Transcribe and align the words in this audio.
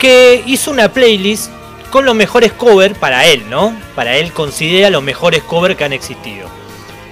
que 0.00 0.42
hizo 0.46 0.70
una 0.70 0.92
playlist 0.92 1.50
con 1.90 2.04
los 2.04 2.14
mejores 2.14 2.52
covers 2.52 2.96
para 2.96 3.26
él, 3.26 3.48
¿no? 3.50 3.76
Para 3.94 4.16
él 4.16 4.32
considera 4.32 4.88
los 4.88 5.02
mejores 5.02 5.42
covers 5.42 5.76
que 5.76 5.84
han 5.84 5.92
existido. 5.92 6.48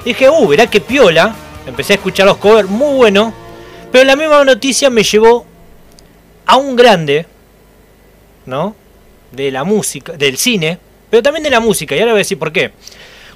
Dije, 0.04 0.28
uh, 0.30 0.48
verá 0.48 0.68
que 0.68 0.80
piola. 0.80 1.34
Empecé 1.66 1.92
a 1.92 1.96
escuchar 1.96 2.26
los 2.26 2.38
covers, 2.38 2.68
muy 2.68 2.96
bueno. 2.96 3.34
Pero 3.92 4.04
la 4.04 4.16
misma 4.16 4.42
noticia 4.44 4.88
me 4.88 5.02
llevó 5.02 5.44
a 6.46 6.56
un 6.56 6.76
grande, 6.76 7.26
¿no? 8.46 8.74
De 9.32 9.50
la 9.50 9.64
música, 9.64 10.14
del 10.14 10.38
cine, 10.38 10.78
pero 11.10 11.22
también 11.22 11.44
de 11.44 11.50
la 11.50 11.60
música, 11.60 11.94
y 11.94 12.00
ahora 12.00 12.12
voy 12.12 12.20
a 12.20 12.24
decir 12.24 12.38
por 12.38 12.52
qué. 12.52 12.72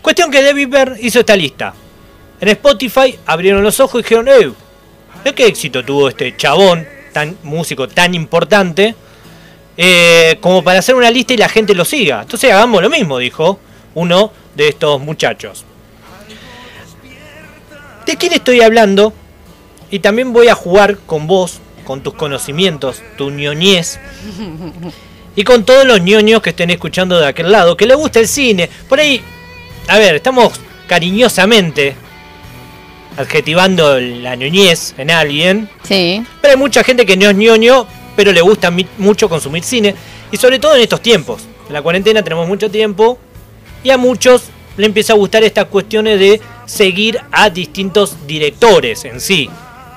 Cuestión 0.00 0.30
que 0.30 0.42
David 0.42 0.68
Byrne 0.68 0.98
hizo 1.00 1.20
esta 1.20 1.36
lista. 1.36 1.74
En 2.40 2.48
Spotify 2.48 3.18
abrieron 3.26 3.62
los 3.62 3.78
ojos 3.80 4.00
y 4.00 4.02
dijeron, 4.02 4.28
eh, 4.28 4.52
¿de 5.24 5.34
qué 5.34 5.46
éxito 5.46 5.84
tuvo 5.84 6.08
este 6.08 6.34
chabón, 6.36 6.86
tan 7.12 7.36
músico 7.42 7.86
tan 7.86 8.14
importante? 8.14 8.94
Eh, 9.76 10.36
como 10.40 10.62
para 10.62 10.80
hacer 10.80 10.94
una 10.94 11.10
lista 11.10 11.32
y 11.32 11.38
la 11.38 11.48
gente 11.48 11.74
lo 11.74 11.84
siga. 11.84 12.22
Entonces 12.22 12.52
hagamos 12.52 12.82
lo 12.82 12.90
mismo, 12.90 13.18
dijo 13.18 13.58
uno 13.94 14.32
de 14.54 14.68
estos 14.68 15.00
muchachos. 15.00 15.64
¿De 18.06 18.16
quién 18.16 18.32
estoy 18.32 18.60
hablando? 18.60 19.12
Y 19.90 20.00
también 20.00 20.32
voy 20.32 20.48
a 20.48 20.54
jugar 20.54 20.98
con 21.06 21.26
vos, 21.26 21.60
con 21.84 22.02
tus 22.02 22.14
conocimientos, 22.14 23.02
tu 23.16 23.30
ñoñez. 23.30 23.98
Y 25.34 25.44
con 25.44 25.64
todos 25.64 25.86
los 25.86 26.00
ñoños 26.00 26.42
que 26.42 26.50
estén 26.50 26.70
escuchando 26.70 27.18
de 27.18 27.26
aquel 27.26 27.50
lado, 27.50 27.76
que 27.76 27.86
le 27.86 27.94
gusta 27.94 28.18
el 28.18 28.28
cine. 28.28 28.68
Por 28.88 29.00
ahí, 29.00 29.22
a 29.88 29.98
ver, 29.98 30.16
estamos 30.16 30.52
cariñosamente 30.86 31.94
adjetivando 33.16 33.98
la 33.98 34.34
ñoñez 34.36 34.94
en 34.98 35.10
alguien. 35.10 35.68
Sí. 35.84 36.22
Pero 36.40 36.52
hay 36.52 36.58
mucha 36.58 36.84
gente 36.84 37.06
que 37.06 37.16
no 37.16 37.30
es 37.30 37.36
ñoño, 37.36 37.86
pero 38.16 38.32
le 38.32 38.40
gusta 38.40 38.72
mucho 38.98 39.28
consumir 39.28 39.62
cine. 39.62 39.94
Y 40.30 40.36
sobre 40.36 40.58
todo 40.58 40.74
en 40.74 40.82
estos 40.82 41.00
tiempos. 41.00 41.42
En 41.66 41.74
la 41.74 41.82
cuarentena 41.82 42.22
tenemos 42.22 42.46
mucho 42.48 42.70
tiempo. 42.70 43.18
Y 43.84 43.90
a 43.90 43.96
muchos 43.96 44.44
le 44.76 44.86
empieza 44.86 45.12
a 45.12 45.16
gustar 45.16 45.42
estas 45.44 45.66
cuestiones 45.66 46.18
de 46.18 46.40
seguir 46.66 47.20
a 47.30 47.50
distintos 47.50 48.16
directores 48.26 49.04
en 49.04 49.20
sí. 49.20 49.48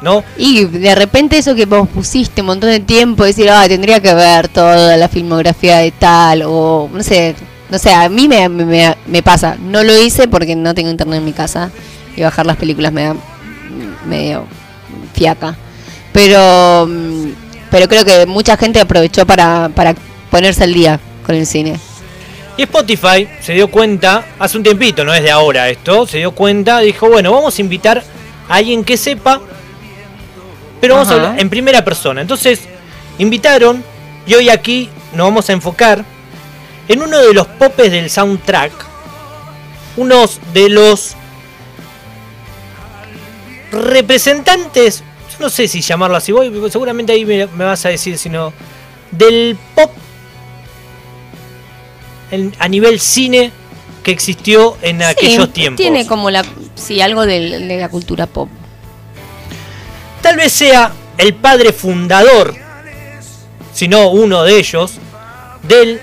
¿No? 0.01 0.23
Y 0.37 0.65
de 0.65 0.93
repente 0.93 1.37
eso 1.37 1.55
que 1.55 1.65
vos 1.65 1.87
pusiste 1.87 2.41
un 2.41 2.47
montón 2.47 2.69
de 2.69 2.81
tiempo, 2.81 3.23
decir, 3.23 3.49
ah, 3.49 3.65
tendría 3.67 4.01
que 4.01 4.13
ver 4.13 4.49
toda 4.49 4.97
la 4.97 5.07
filmografía 5.07 5.77
de 5.77 5.91
tal, 5.91 6.43
o 6.45 6.89
no 6.91 7.01
sé, 7.01 7.33
no 7.69 7.79
sé, 7.79 7.93
a 7.93 8.09
mí 8.09 8.27
me, 8.27 8.47
me, 8.49 8.95
me 9.07 9.23
pasa, 9.23 9.55
no 9.57 9.83
lo 9.83 9.97
hice 9.97 10.27
porque 10.27 10.55
no 10.55 10.75
tengo 10.75 10.91
internet 10.91 11.19
en 11.19 11.25
mi 11.25 11.31
casa 11.31 11.71
y 12.15 12.21
bajar 12.21 12.45
las 12.45 12.57
películas 12.57 12.91
me 12.91 13.03
da 13.03 13.15
medio 14.05 14.45
fiaca. 15.13 15.55
Pero, 16.11 16.87
pero 17.75 17.89
creo 17.89 18.05
que 18.05 18.25
mucha 18.25 18.55
gente 18.55 18.79
aprovechó 18.79 19.25
para, 19.25 19.67
para 19.67 19.93
ponerse 20.31 20.63
al 20.63 20.73
día 20.73 20.97
con 21.25 21.35
el 21.35 21.45
cine. 21.45 21.77
Y 22.55 22.63
Spotify 22.63 23.27
se 23.41 23.51
dio 23.51 23.69
cuenta, 23.69 24.23
hace 24.39 24.55
un 24.55 24.63
tiempito, 24.63 25.03
no 25.03 25.13
es 25.13 25.21
de 25.21 25.29
ahora 25.29 25.67
esto, 25.67 26.07
se 26.07 26.19
dio 26.19 26.31
cuenta, 26.31 26.79
dijo, 26.79 27.09
bueno, 27.09 27.33
vamos 27.33 27.57
a 27.57 27.61
invitar 27.61 28.01
a 28.47 28.55
alguien 28.55 28.85
que 28.85 28.95
sepa 28.95 29.41
pero 30.79 30.93
vamos 30.93 31.09
a 31.09 31.15
hablar 31.15 31.39
en 31.39 31.49
primera 31.49 31.83
persona. 31.83 32.21
Entonces, 32.21 32.61
invitaron 33.17 33.83
y 34.25 34.35
hoy 34.35 34.49
aquí 34.49 34.89
nos 35.13 35.25
vamos 35.25 35.49
a 35.49 35.53
enfocar 35.53 36.05
en 36.87 37.01
uno 37.01 37.17
de 37.17 37.33
los 37.33 37.47
popes 37.47 37.91
del 37.91 38.09
soundtrack, 38.09 38.71
unos 39.97 40.39
de 40.53 40.69
los 40.69 41.15
representantes, 43.71 45.03
no 45.39 45.49
sé 45.49 45.67
si 45.67 45.81
llamarlo 45.81 46.17
así, 46.17 46.31
voy, 46.31 46.51
seguramente 46.69 47.13
ahí 47.13 47.25
me, 47.25 47.45
vas 47.45 47.85
a 47.85 47.89
decir, 47.89 48.17
sino 48.17 48.53
del 49.11 49.57
pop 49.73 49.91
a 52.59 52.67
nivel 52.67 52.99
cine 52.99 53.51
que 54.03 54.11
existió 54.11 54.77
en 54.81 55.03
aquellos 55.03 55.51
tiempos. 55.53 55.77
Tiene 55.77 56.05
como 56.05 56.29
la, 56.29 56.43
sí, 56.75 57.01
algo 57.01 57.25
de 57.25 57.59
la 57.79 57.89
cultura 57.89 58.27
pop 58.27 58.49
tal 60.25 60.37
vez 60.37 60.53
sea 60.53 60.91
el 61.19 61.35
padre 61.35 61.71
fundador, 61.71 62.55
si 63.71 63.87
no 63.87 64.09
uno 64.09 64.41
de 64.41 64.57
ellos, 64.57 64.93
de 65.61 66.01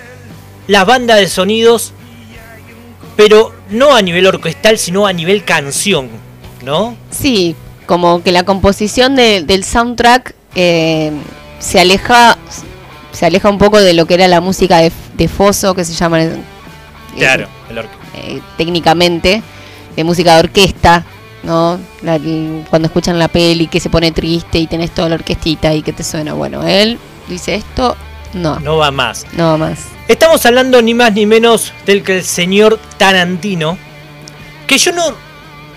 la 0.68 0.84
banda 0.84 1.16
de 1.16 1.26
sonidos, 1.26 1.92
pero 3.16 3.52
no 3.70 3.96
a 3.96 4.00
nivel 4.00 4.28
orquestal, 4.28 4.78
sino 4.78 5.08
a 5.08 5.12
nivel 5.12 5.42
canción, 5.44 6.08
¿no? 6.64 6.96
Sí, 7.10 7.56
como 7.86 8.22
que 8.22 8.32
la 8.32 8.44
composición 8.44 9.16
del 9.16 9.64
soundtrack 9.64 10.34
eh, 10.54 11.12
se 11.58 11.80
aleja 11.80 12.36
se 13.12 13.26
aleja 13.26 13.50
un 13.50 13.58
poco 13.58 13.80
de 13.80 13.92
lo 13.92 14.06
que 14.06 14.14
era 14.14 14.26
la 14.26 14.40
música 14.40 14.78
de, 14.78 15.28
Foso, 15.28 15.74
que 15.74 15.84
se 15.84 15.94
llama 15.94 16.22
eh, 16.22 16.36
claro, 17.16 17.46
eh, 18.16 18.40
técnicamente, 18.56 19.42
de 19.94 20.04
música 20.04 20.34
de 20.34 20.40
orquesta, 20.40 21.04
¿no? 21.44 21.78
cuando 22.70 22.86
escuchan 22.86 23.18
la 23.18 23.28
peli 23.28 23.68
que 23.68 23.78
se 23.78 23.90
pone 23.90 24.10
triste 24.10 24.58
y 24.58 24.66
tenés 24.66 24.90
toda 24.90 25.08
la 25.10 25.14
orquestita 25.14 25.72
y 25.74 25.82
que 25.82 25.92
te 25.92 26.02
suena. 26.02 26.32
Bueno, 26.32 26.66
él 26.66 26.98
dice 27.28 27.54
esto, 27.54 27.96
no. 28.34 28.58
No 28.60 28.78
va 28.78 28.90
más. 28.90 29.26
No 29.34 29.50
va 29.50 29.56
más. 29.58 29.86
Estamos 30.08 30.44
hablando 30.44 30.82
ni 30.82 30.94
más 30.94 31.12
ni 31.12 31.26
menos 31.26 31.72
del 31.86 32.02
que 32.02 32.18
el 32.18 32.24
señor 32.24 32.80
Tarantino, 32.96 33.78
que 34.66 34.78
yo 34.78 34.92
no, 34.92 35.14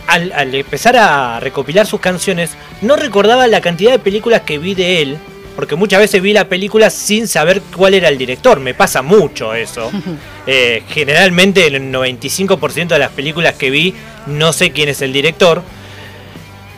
al, 0.07 0.31
al 0.33 0.53
empezar 0.53 0.97
a 0.97 1.39
recopilar 1.39 1.85
sus 1.85 1.99
canciones, 1.99 2.51
no 2.81 2.95
recordaba 2.95 3.47
la 3.47 3.61
cantidad 3.61 3.91
de 3.91 3.99
películas 3.99 4.41
que 4.41 4.57
vi 4.57 4.75
de 4.75 5.01
él 5.01 5.19
porque 5.55 5.75
muchas 5.75 5.99
veces 5.99 6.21
vi 6.21 6.33
la 6.33 6.49
película 6.49 6.89
sin 6.89 7.27
saber 7.27 7.61
cuál 7.75 7.93
era 7.93 8.09
el 8.09 8.17
director. 8.17 8.59
Me 8.59 8.73
pasa 8.73 9.01
mucho 9.01 9.53
eso. 9.53 9.91
Eh, 10.47 10.83
generalmente 10.89 11.65
el 11.65 11.91
95% 11.91 12.89
de 12.89 12.99
las 12.99 13.09
películas 13.09 13.55
que 13.55 13.71
vi 13.71 13.95
no 14.27 14.53
sé 14.53 14.69
quién 14.69 14.89
es 14.89 15.01
el 15.01 15.11
director. 15.11 15.63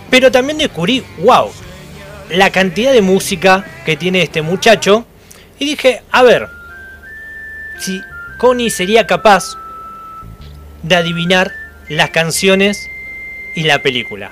Pero 0.09 0.31
también 0.31 0.57
descubrí, 0.57 1.03
wow, 1.17 1.51
la 2.29 2.49
cantidad 2.49 2.93
de 2.93 3.01
música 3.01 3.65
que 3.85 3.97
tiene 3.97 4.21
este 4.21 4.41
muchacho. 4.41 5.05
Y 5.59 5.65
dije, 5.65 6.01
a 6.11 6.23
ver, 6.23 6.47
si 7.77 8.01
Connie 8.37 8.69
sería 8.69 9.05
capaz 9.05 9.57
de 10.81 10.95
adivinar 10.95 11.51
las 11.89 12.11
canciones 12.11 12.87
y 13.57 13.63
la 13.63 13.81
película. 13.81 14.31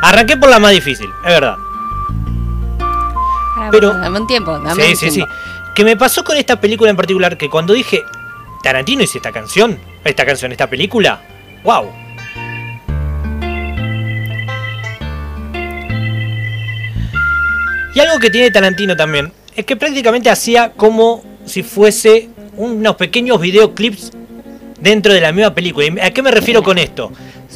Arranqué 0.00 0.36
por 0.36 0.48
la 0.48 0.60
más 0.60 0.70
difícil, 0.70 1.10
es 1.24 1.28
verdad. 1.28 1.56
Ah, 2.78 3.68
pero 3.72 3.92
dame 3.94 4.20
un 4.20 4.28
tiempo, 4.28 4.56
dame 4.60 4.80
sí, 4.80 4.94
sí, 4.94 5.10
sí. 5.10 5.24
Que 5.74 5.82
me 5.84 5.96
pasó 5.96 6.22
con 6.22 6.36
esta 6.36 6.60
película 6.60 6.90
en 6.90 6.96
particular 6.96 7.36
que 7.36 7.50
cuando 7.50 7.72
dije 7.72 8.00
Tarantino 8.62 9.02
hizo 9.02 9.18
esta 9.18 9.32
canción, 9.32 9.76
esta 10.04 10.24
canción, 10.24 10.52
esta 10.52 10.70
película, 10.70 11.20
wow. 11.64 11.90
Y 17.92 17.98
algo 17.98 18.20
que 18.20 18.30
tiene 18.30 18.52
Tarantino 18.52 18.94
también 18.94 19.32
es 19.56 19.64
que 19.64 19.74
prácticamente 19.74 20.30
hacía 20.30 20.74
como 20.74 21.24
si 21.44 21.64
fuese 21.64 22.30
unos 22.56 22.94
pequeños 22.94 23.40
videoclips 23.40 24.12
dentro 24.84 25.12
de 25.14 25.20
la 25.20 25.32
misma 25.32 25.54
película. 25.54 25.86
¿A 26.02 26.10
qué 26.10 26.22
me 26.22 26.30
refiero 26.30 26.62
con 26.62 26.78
esto? 26.78 27.10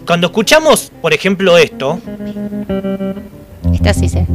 Cuando 0.07 0.29
escuchamos, 0.29 0.91
por 1.01 1.13
ejemplo, 1.13 1.59
esto, 1.59 2.01
esta 3.73 3.93
sí 3.95 4.09
sé. 4.09 4.27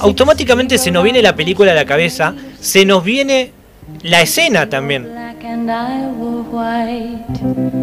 Automáticamente 0.00 0.76
se 0.78 0.90
nos 0.90 1.02
viene 1.02 1.22
la 1.22 1.34
película 1.34 1.72
a 1.72 1.74
la 1.74 1.86
cabeza, 1.86 2.34
se 2.60 2.84
nos 2.84 3.02
viene 3.02 3.52
la 4.02 4.20
escena 4.20 4.68
también. 4.68 5.08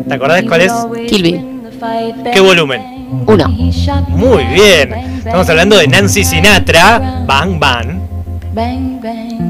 ¿Te 0.07 0.13
acordás 0.13 0.44
cuál 0.44 0.61
es? 0.61 0.71
Kill 1.07 1.23
Bill. 1.23 1.45
¿Qué 2.31 2.39
volumen? 2.39 2.81
Uno. 3.25 3.49
Muy 4.09 4.44
bien. 4.45 4.94
Estamos 5.17 5.49
hablando 5.49 5.77
de 5.77 5.88
Nancy 5.88 6.23
Sinatra, 6.23 7.23
Bang 7.25 7.59
Bang. 7.59 8.01
Bang 8.53 9.01
Bang, 9.01 9.47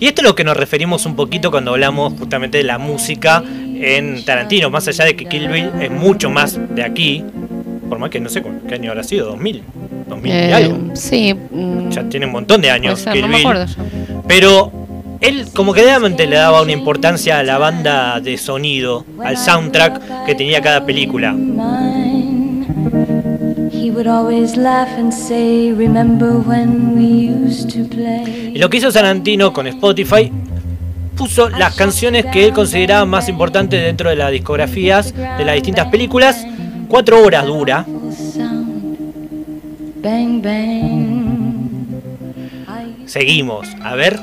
y 0.00 0.06
esto 0.06 0.22
es 0.22 0.26
lo 0.26 0.34
que 0.34 0.44
nos 0.44 0.56
referimos 0.56 1.04
un 1.06 1.14
poquito 1.14 1.50
cuando 1.50 1.72
hablamos 1.72 2.14
justamente 2.18 2.58
de 2.58 2.64
la 2.64 2.78
música 2.78 3.44
en 3.46 4.24
Tarantino, 4.24 4.70
más 4.70 4.88
allá 4.88 5.04
de 5.04 5.14
que 5.14 5.26
Kill 5.26 5.48
Bill 5.48 5.70
es 5.80 5.90
mucho 5.90 6.30
más 6.30 6.58
de 6.74 6.82
aquí, 6.82 7.24
por 7.88 7.98
más 7.98 8.10
que 8.10 8.18
no 8.18 8.30
sé 8.30 8.42
qué 8.68 8.74
año 8.74 8.90
habrá 8.90 9.02
sido, 9.02 9.26
2000, 9.26 9.62
2000 10.08 10.32
y 10.32 10.36
eh, 10.36 10.54
algo. 10.54 10.78
Sí. 10.94 11.34
Ya 11.90 12.08
tiene 12.08 12.26
un 12.26 12.32
montón 12.32 12.62
de 12.62 12.70
años 12.70 13.06
Kill 13.12 13.28
Bill. 13.28 13.46
Pero 14.26 14.72
él 15.20 15.46
como 15.54 15.74
que 15.74 15.82
realmente 15.82 16.26
le 16.26 16.36
daba 16.36 16.62
una 16.62 16.72
importancia 16.72 17.38
a 17.38 17.42
la 17.42 17.58
banda 17.58 18.20
de 18.20 18.38
sonido, 18.38 19.04
al 19.22 19.36
soundtrack 19.36 20.24
que 20.24 20.34
tenía 20.34 20.62
cada 20.62 20.86
película. 20.86 21.34
Y 28.52 28.58
lo 28.58 28.68
que 28.68 28.76
hizo 28.76 28.92
Tarantino 28.92 29.52
con 29.52 29.66
Spotify 29.66 30.30
puso 31.16 31.48
las 31.48 31.74
canciones 31.74 32.26
que 32.26 32.44
él 32.44 32.52
consideraba 32.52 33.06
más 33.06 33.28
importantes 33.28 33.82
dentro 33.82 34.10
de 34.10 34.16
las 34.16 34.30
discografías 34.32 35.14
de 35.14 35.44
las 35.44 35.54
distintas 35.54 35.86
películas. 35.88 36.46
Cuatro 36.88 37.22
horas 37.22 37.46
dura. 37.46 37.86
Bang, 40.02 40.42
bang. 40.42 41.30
Seguimos, 43.06 43.66
a 43.82 43.94
ver. 43.94 44.20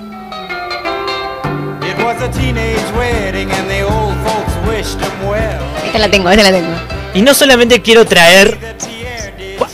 Esta 5.85 5.99
la 5.99 6.09
tengo, 6.09 6.29
esta 6.29 6.43
la 6.43 6.51
tengo. 6.51 6.73
Y 7.13 7.21
no 7.21 7.33
solamente 7.33 7.81
quiero 7.81 8.05
traer 8.05 8.57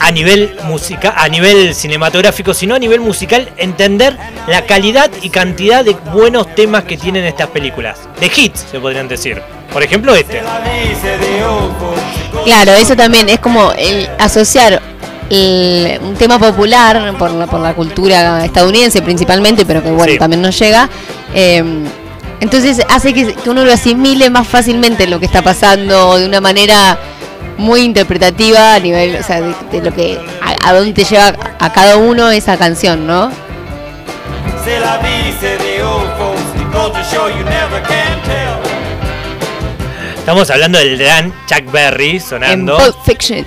a 0.04 0.12
nivel 0.12 0.56
musical, 0.66 1.14
a 1.16 1.28
nivel 1.30 1.74
cinematográfico, 1.74 2.54
sino 2.54 2.76
a 2.76 2.80
nivel 2.80 3.00
musical, 3.00 3.50
entender 3.58 4.18
la 4.48 4.66
calidad 4.66 5.10
y 5.22 5.30
cantidad 5.30 5.84
de 5.86 5.94
buenos 6.14 6.54
temas 6.56 6.84
que 6.84 6.98
tienen 6.98 7.24
estas 7.26 7.48
películas. 7.48 8.00
De 8.20 8.32
hits, 8.36 8.66
se 8.72 8.80
podrían 8.80 9.08
decir. 9.08 9.42
Por 9.72 9.82
ejemplo, 9.82 10.14
este. 10.14 10.42
Claro, 12.46 12.74
eso 12.74 12.96
también 12.96 13.30
es 13.30 13.40
como 13.40 13.72
el 13.74 14.08
asociar 14.20 14.82
el- 15.30 16.00
un 16.04 16.16
tema 16.16 16.38
popular 16.38 17.16
por 17.18 17.32
la, 17.32 17.48
por 17.48 17.60
la 17.62 17.74
cultura 17.74 18.44
estadounidense 18.46 19.02
principalmente, 19.02 19.66
pero 19.66 19.82
que 19.82 19.90
bueno, 19.92 20.14
Sí. 20.14 20.20
también 20.20 20.42
nos 20.42 20.58
llega. 20.60 20.90
eh, 21.34 21.64
entonces 22.42 22.82
hace 22.90 23.14
que, 23.14 23.34
que 23.34 23.50
uno 23.50 23.64
lo 23.64 23.72
asimile 23.72 24.30
más 24.30 24.46
fácilmente 24.46 25.08
lo 25.08 25.18
que 25.20 25.26
está 25.26 25.42
pasando 25.42 26.18
de 26.20 26.26
una 26.28 26.42
manera 26.42 27.00
muy 27.58 27.82
interpretativa 27.82 28.76
a 28.76 28.80
nivel, 28.80 29.16
o 29.16 29.24
sea, 29.24 29.42
de, 29.42 29.54
de 29.72 29.82
lo 29.82 29.94
que 29.94 30.20
a, 30.42 30.70
a 30.70 30.74
dónde 30.74 30.94
te 30.94 31.04
lleva 31.04 31.34
a 31.60 31.72
cada 31.74 31.98
uno 31.98 32.30
esa 32.32 32.58
canción, 32.58 33.06
¿no? 33.08 33.32
Estamos 40.18 40.50
hablando 40.50 40.80
del 40.80 40.98
gran 40.98 41.34
Chuck 41.48 41.70
Berry 41.72 42.12
En 42.12 42.22
sonando. 42.22 42.78
Pulp 42.78 42.96
Fiction. 43.06 43.46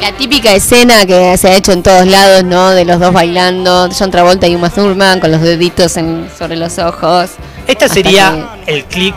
La 0.00 0.12
típica 0.12 0.52
escena 0.52 1.06
que 1.06 1.36
se 1.38 1.48
ha 1.48 1.54
hecho 1.56 1.72
en 1.72 1.82
todos 1.82 2.06
lados, 2.06 2.44
¿no? 2.44 2.70
De 2.70 2.84
los 2.84 3.00
dos 3.00 3.12
bailando, 3.12 3.88
John 3.96 4.10
Travolta 4.10 4.46
y 4.46 4.54
Uma 4.54 4.70
Thurman 4.70 5.20
con 5.20 5.30
los 5.30 5.40
deditos 5.40 5.96
en- 5.96 6.28
sobre 6.36 6.56
los 6.56 6.78
ojos. 6.78 7.30
Esta 7.66 7.88
sería 7.88 8.48
el 8.66 8.84
clic 8.84 9.14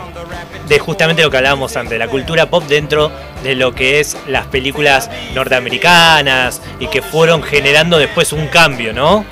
de 0.68 0.78
justamente 0.78 1.22
lo 1.22 1.30
que 1.30 1.36
hablábamos 1.38 1.76
antes, 1.76 1.98
la 1.98 2.08
cultura 2.08 2.50
pop 2.50 2.64
dentro 2.68 3.10
de 3.42 3.54
lo 3.54 3.74
que 3.74 4.00
es 4.00 4.16
las 4.26 4.46
películas 4.46 5.08
norteamericanas 5.34 6.60
y 6.80 6.86
que 6.88 7.02
fueron 7.02 7.42
generando 7.42 7.98
después 7.98 8.32
un 8.32 8.46
cambio, 8.48 8.92
¿no? 8.92 9.24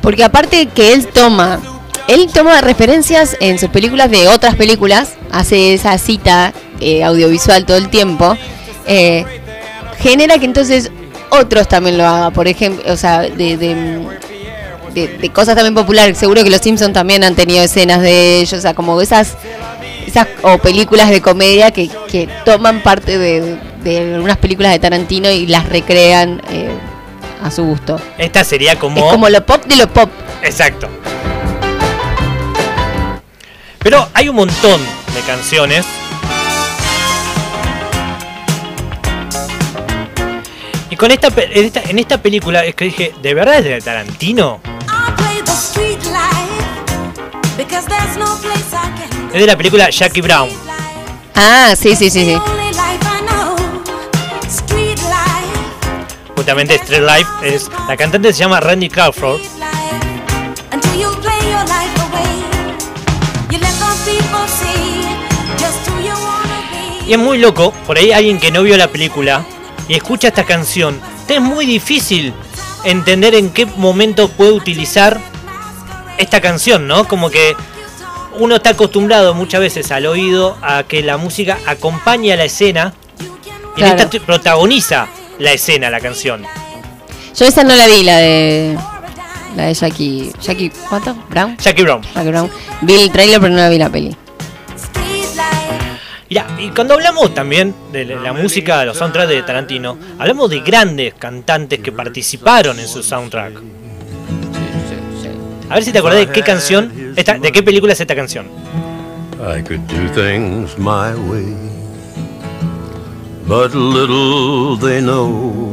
Porque 0.00 0.24
aparte 0.24 0.66
que 0.66 0.92
él 0.92 1.06
toma, 1.08 1.60
él 2.06 2.28
toma 2.32 2.60
referencias 2.60 3.36
en 3.40 3.58
sus 3.58 3.68
películas 3.70 4.10
de 4.10 4.28
otras 4.28 4.54
películas, 4.54 5.14
hace 5.30 5.74
esa 5.74 5.98
cita 5.98 6.52
eh, 6.80 7.04
audiovisual 7.04 7.66
todo 7.66 7.76
el 7.76 7.88
tiempo, 7.90 8.36
eh, 8.86 9.24
genera 10.00 10.38
que 10.38 10.44
entonces 10.46 10.90
otros 11.30 11.68
también 11.68 11.98
lo 11.98 12.06
hagan, 12.06 12.32
por 12.32 12.48
ejemplo, 12.48 12.90
o 12.90 12.96
sea, 12.96 13.20
de, 13.22 13.56
de, 13.56 13.74
de- 14.94 15.08
de 15.18 15.30
cosas 15.30 15.54
también 15.54 15.74
populares, 15.74 16.16
seguro 16.16 16.42
que 16.42 16.50
los 16.50 16.60
Simpsons 16.60 16.92
también 16.94 17.22
han 17.22 17.34
tenido 17.34 17.62
escenas 17.62 18.00
de 18.00 18.38
ellos, 18.40 18.54
o 18.54 18.60
sea, 18.62 18.74
como 18.74 19.00
esas, 19.00 19.36
esas 20.08 20.26
o 20.42 20.58
películas 20.58 21.10
de 21.10 21.20
comedia 21.20 21.70
que, 21.70 21.88
que 22.10 22.28
toman 22.44 22.82
parte 22.82 23.18
de, 23.18 23.58
de 23.82 24.14
algunas 24.14 24.36
películas 24.38 24.72
de 24.72 24.78
Tarantino 24.78 25.30
y 25.30 25.46
las 25.46 25.68
recrean 25.68 26.42
eh, 26.50 26.70
a 27.42 27.50
su 27.50 27.64
gusto. 27.64 28.00
Esta 28.16 28.42
sería 28.44 28.78
como... 28.78 28.96
Es 29.06 29.12
como 29.12 29.28
lo 29.28 29.44
pop 29.44 29.64
de 29.66 29.76
lo 29.76 29.88
pop. 29.88 30.10
Exacto. 30.42 30.88
Pero 33.80 34.08
hay 34.14 34.28
un 34.28 34.36
montón 34.36 34.80
de 35.14 35.20
canciones. 35.26 35.86
Y 40.90 40.96
con 40.96 41.10
esta, 41.10 41.30
pe- 41.30 41.48
en 41.58 41.66
esta, 41.66 41.82
en 41.82 41.98
esta 41.98 42.20
película 42.20 42.64
es 42.64 42.74
que 42.74 42.86
dije, 42.86 43.14
¿de 43.22 43.34
verdad 43.34 43.58
es 43.58 43.64
de 43.64 43.80
Tarantino? 43.80 44.60
Es 49.32 49.40
de 49.40 49.46
la 49.46 49.56
película 49.56 49.90
Jackie 49.90 50.22
Brown. 50.22 50.48
Ah, 51.34 51.74
sí, 51.76 51.94
sí, 51.94 52.10
sí, 52.10 52.24
sí. 52.24 52.38
Justamente 56.34 56.76
Street 56.76 57.02
Life 57.02 57.28
es. 57.42 57.70
La 57.86 57.96
cantante 57.96 58.32
se 58.32 58.38
llama 58.38 58.58
Randy 58.60 58.88
Crawford. 58.88 59.40
Y 67.06 67.12
es 67.12 67.18
muy 67.18 67.38
loco, 67.38 67.72
por 67.86 67.96
ahí 67.96 68.12
alguien 68.12 68.38
que 68.38 68.50
no 68.50 68.62
vio 68.62 68.76
la 68.76 68.88
película 68.88 69.44
y 69.88 69.94
escucha 69.94 70.28
esta 70.28 70.44
canción, 70.44 71.00
es 71.26 71.40
muy 71.40 71.64
difícil 71.64 72.34
entender 72.84 73.34
en 73.34 73.50
qué 73.50 73.64
momento 73.64 74.28
puede 74.28 74.52
utilizar 74.52 75.18
esta 76.18 76.40
canción, 76.40 76.86
¿no? 76.86 77.08
Como 77.08 77.30
que 77.30 77.56
uno 78.38 78.56
está 78.56 78.70
acostumbrado 78.70 79.34
muchas 79.34 79.60
veces 79.60 79.90
al 79.90 80.06
oído 80.06 80.56
a 80.62 80.82
que 80.84 81.02
la 81.02 81.16
música 81.16 81.58
acompañe 81.66 82.32
a 82.32 82.36
la 82.36 82.44
escena 82.44 82.92
y 83.18 83.24
en 83.24 83.86
Claro. 83.86 84.02
esta 84.02 84.20
protagoniza 84.26 85.08
la 85.38 85.52
escena, 85.52 85.90
la 85.90 86.00
canción. 86.00 86.42
Yo 87.36 87.46
esa 87.46 87.62
no 87.64 87.74
la 87.76 87.86
vi, 87.86 88.02
la 88.02 88.16
de. 88.18 88.76
La 89.56 89.64
de 89.66 89.74
Jackie. 89.74 90.32
Jackie, 90.40 90.70
¿cuánto? 90.88 91.14
¿Brown? 91.30 91.56
Jackie 91.58 91.82
Brown. 91.82 92.02
Jackie 92.14 92.28
Brown. 92.28 92.50
Vi 92.82 92.94
el 92.94 93.10
trailer, 93.10 93.40
pero 93.40 93.52
no 93.52 93.58
la 93.60 93.68
vi 93.68 93.78
la 93.78 93.88
peli. 93.88 94.16
Mirá, 96.30 96.46
y 96.58 96.68
cuando 96.70 96.94
hablamos 96.94 97.32
también 97.32 97.74
de 97.90 98.04
la 98.04 98.16
la 98.16 98.32
música 98.34 98.80
de 98.80 98.86
los 98.86 98.98
soundtracks 98.98 99.30
de 99.30 99.42
Tarantino, 99.42 99.96
hablamos 100.18 100.50
de 100.50 100.60
grandes 100.60 101.14
cantantes 101.14 101.78
que 101.80 101.90
participaron 101.90 102.78
en 102.78 102.86
su 102.86 103.02
soundtrack. 103.02 103.54
A 105.70 105.74
ver 105.74 105.84
si 105.84 105.92
te 105.92 105.98
acordás 105.98 106.18
de 106.20 106.28
qué 106.28 106.42
canción, 106.42 106.92
esta, 107.16 107.38
de 107.38 107.52
qué 107.52 107.62
película 107.62 107.92
es 107.92 108.00
esta 108.00 108.14
canción. 108.14 108.46
I 109.40 109.62
could 109.62 109.80
do 109.86 110.08
things 110.14 110.76
my 110.78 111.14
way, 111.30 111.54
but 113.46 113.72
little 113.74 114.76
they 114.78 115.00
know 115.00 115.72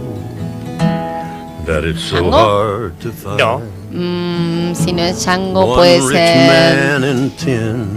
that 1.65 1.83
it's 1.83 2.01
so 2.01 2.17
¿Tango? 2.17 2.37
hard 2.37 2.99
to 2.99 3.11
find 3.11 3.37
No. 3.39 3.61
Mm, 3.91 4.75
si 4.75 4.91
no 4.91 5.03
es 5.03 5.23
Django, 5.23 5.75
puede 5.75 6.01
ser. 6.01 7.01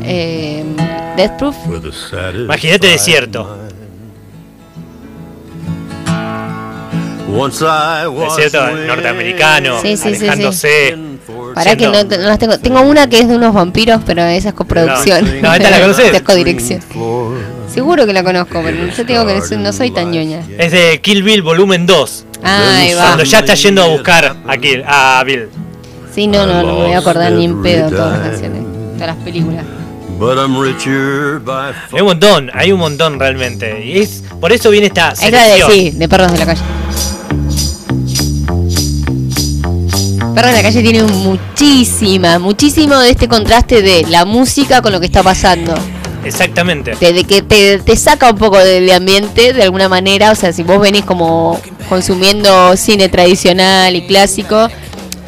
Eh, 0.05 0.65
Death 1.17 1.33
Proof. 1.39 1.57
Imagínate 2.45 2.87
desierto. 2.87 3.59
Desierto 7.29 8.71
norteamericano, 8.87 9.81
Sí, 9.83 9.97
sí, 9.97 10.15
sí, 10.15 10.53
sí. 10.53 11.08
Para 11.55 11.77
que 11.77 11.87
no, 11.87 12.03
no 12.05 12.17
las 12.29 12.39
tengo. 12.39 12.59
Tengo 12.59 12.81
una 12.83 13.09
que 13.09 13.21
es 13.21 13.29
de 13.29 13.37
unos 13.37 13.55
vampiros, 13.55 14.01
pero 14.07 14.23
esa 14.25 14.49
es 14.51 14.55
coproducción. 14.55 15.25
No, 15.43 15.49
no, 15.49 15.55
esta 15.55 15.71
la 15.71 15.81
conocés. 15.83 16.15
Es 16.15 16.23
codirección. 16.23 16.81
Seguro 17.73 18.07
que 18.07 18.13
la 18.13 18.25
conozco, 18.25 18.61
pero 18.65 18.87
yo 18.87 18.95
te 18.95 19.05
digo 19.05 19.27
que 19.27 19.35
no 19.37 19.45
soy- 19.47 19.59
no 19.59 19.73
soy 19.73 19.91
tan 19.91 20.11
ñoña. 20.11 20.41
Es 20.59 20.73
de 20.73 21.01
Kill 21.03 21.23
Bill 21.23 21.43
Volumen 21.43 21.87
2. 21.87 22.25
Ahí 22.43 22.95
va. 22.95 23.03
Cuando 23.03 23.25
ya 23.25 23.41
está 23.41 23.55
yendo 23.55 23.83
a 23.83 23.89
buscar 23.89 24.37
a, 24.47 24.57
Kill, 24.57 24.83
a 24.87 25.23
Bill. 25.25 25.49
Sí, 26.15 26.27
no, 26.27 26.47
no, 26.47 26.63
no 26.63 26.75
me 26.79 26.85
voy 26.87 26.93
a 26.93 26.99
acordar 26.99 27.31
ni 27.33 27.45
en 27.45 27.63
pedo 27.63 27.91
todas 27.91 28.19
las 28.19 28.29
canciones, 28.31 28.63
todas 28.95 29.07
las 29.09 29.17
películas. 29.25 29.65
But 30.19 30.37
I'm 30.37 30.61
richer 30.61 31.39
by 31.45 31.73
Hay 31.93 32.01
un 32.01 32.07
montón, 32.09 32.51
hay 32.53 32.73
un 32.73 32.81
montón 32.81 33.21
realmente. 33.21 33.85
Y 33.85 33.99
es 34.01 34.25
por 34.41 34.51
eso 34.51 34.71
viene 34.71 34.89
esta 34.89 35.11
Esa 35.13 35.27
de, 35.27 35.31
selección. 35.39 35.71
sí, 35.71 35.91
de 35.93 36.09
Perros 36.09 36.33
de 36.33 36.39
la 36.39 36.47
Calle. 36.47 36.61
Perros 40.39 40.53
de 40.53 40.59
la 40.59 40.63
Calle 40.63 40.83
tiene 40.83 41.03
muchísima, 41.03 42.39
muchísimo 42.39 42.97
de 43.01 43.11
este 43.11 43.27
contraste 43.27 43.83
de 43.83 44.07
la 44.09 44.25
música 44.25 44.81
con 44.81 44.93
lo 44.93 45.01
que 45.01 45.07
está 45.07 45.25
pasando. 45.25 45.75
Exactamente. 46.23 46.93
Desde 47.01 47.25
que 47.25 47.43
te, 47.43 47.81
te 47.81 47.97
saca 47.97 48.31
un 48.31 48.39
poco 48.39 48.57
del 48.57 48.89
ambiente 48.93 49.53
de 49.53 49.65
alguna 49.65 49.89
manera, 49.89 50.31
o 50.31 50.37
sea, 50.37 50.53
si 50.53 50.63
vos 50.63 50.81
venís 50.81 51.05
como 51.05 51.61
consumiendo 51.89 52.77
cine 52.77 53.09
tradicional 53.09 53.97
y 53.97 54.07
clásico, 54.07 54.69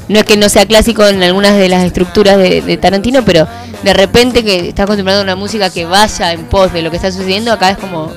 no 0.06 0.20
es 0.20 0.24
que 0.24 0.36
no 0.36 0.48
sea 0.48 0.64
clásico 0.64 1.04
en 1.04 1.20
algunas 1.24 1.56
de 1.56 1.68
las 1.68 1.82
estructuras 1.82 2.38
de, 2.38 2.62
de 2.62 2.76
Tarantino, 2.76 3.24
pero 3.24 3.48
de 3.82 3.92
repente 3.92 4.44
que 4.44 4.68
estás 4.68 4.84
acostumbrado 4.84 5.22
a 5.22 5.24
una 5.24 5.34
música 5.34 5.70
que 5.70 5.86
vaya 5.86 6.32
en 6.34 6.44
pos 6.44 6.72
de 6.72 6.82
lo 6.82 6.90
que 6.92 6.98
está 6.98 7.10
sucediendo, 7.10 7.52
acá 7.52 7.70
es 7.70 7.78
como 7.78 8.12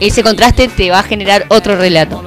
ese 0.00 0.24
contraste 0.24 0.66
te 0.66 0.90
va 0.90 0.98
a 0.98 1.04
generar 1.04 1.46
otro 1.50 1.76
relato. 1.76 2.24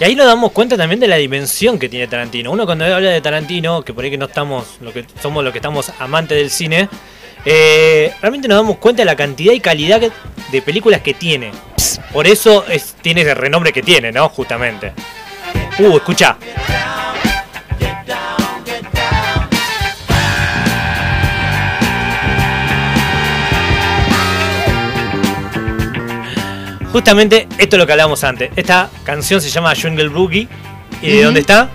Y 0.00 0.04
ahí 0.04 0.14
nos 0.14 0.26
damos 0.26 0.52
cuenta 0.52 0.76
también 0.76 1.00
de 1.00 1.08
la 1.08 1.16
dimensión 1.16 1.76
que 1.78 1.88
tiene 1.88 2.06
Tarantino. 2.06 2.52
Uno 2.52 2.66
cuando 2.66 2.84
habla 2.84 3.10
de 3.10 3.20
Tarantino, 3.20 3.82
que 3.82 3.92
por 3.92 4.04
ahí 4.04 4.10
que 4.10 4.18
no 4.18 4.26
estamos, 4.26 4.78
lo 4.80 4.92
que 4.92 5.04
somos 5.20 5.42
los 5.42 5.52
que 5.52 5.58
estamos 5.58 5.90
amantes 5.98 6.38
del 6.38 6.50
cine, 6.50 6.88
eh, 7.44 8.12
realmente 8.20 8.46
nos 8.46 8.58
damos 8.58 8.76
cuenta 8.76 9.02
de 9.02 9.06
la 9.06 9.16
cantidad 9.16 9.52
y 9.52 9.60
calidad 9.60 10.00
de 10.00 10.62
películas 10.62 11.00
que 11.00 11.14
tiene. 11.14 11.50
Por 12.12 12.28
eso 12.28 12.64
es, 12.68 12.94
tiene 13.02 13.22
ese 13.22 13.34
renombre 13.34 13.72
que 13.72 13.82
tiene, 13.82 14.12
¿no? 14.12 14.28
Justamente. 14.28 14.92
Uh, 15.80 15.96
escucha. 15.96 16.36
Justamente 26.92 27.46
esto 27.58 27.76
es 27.76 27.80
lo 27.80 27.86
que 27.86 27.92
hablábamos 27.92 28.24
antes. 28.24 28.50
Esta 28.56 28.88
canción 29.04 29.40
se 29.40 29.50
llama 29.50 29.74
Jungle 29.80 30.08
Boogie. 30.08 30.48
¿Y 31.02 31.10
de 31.10 31.22
dónde 31.22 31.40
está? 31.40 31.68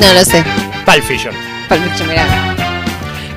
No 0.00 0.12
lo 0.12 0.24
sé. 0.24 0.44
Pulp 0.84 1.02
Fiction. 1.04 1.34
Pulp 1.68 1.82
Fiction, 1.84 2.08
mirá. 2.08 2.26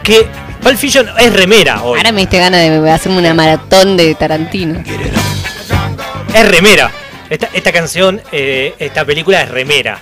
Que 0.04 0.28
Pulp 0.62 0.78
Fiction 0.78 1.08
es 1.20 1.34
remera 1.34 1.84
hoy. 1.84 2.00
Ahora 2.00 2.12
me 2.12 2.22
diste 2.22 2.40
ganas 2.40 2.62
de 2.62 2.92
hacerme 2.92 3.20
una 3.20 3.34
maratón 3.34 3.96
de 3.96 4.16
Tarantino. 4.16 4.84
Es 6.34 6.50
remera. 6.50 6.92
Esta, 7.30 7.50
esta 7.54 7.72
canción, 7.72 8.22
eh, 8.32 8.74
esta 8.80 9.06
película 9.06 9.42
es 9.42 9.50
remera. 9.50 10.00